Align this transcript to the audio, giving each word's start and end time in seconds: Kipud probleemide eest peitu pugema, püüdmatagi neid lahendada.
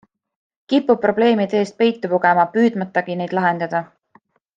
Kipud 0.71 1.01
probleemide 1.03 1.59
eest 1.65 1.77
peitu 1.81 2.11
pugema, 2.13 2.47
püüdmatagi 2.57 3.19
neid 3.21 3.37
lahendada. 3.41 3.83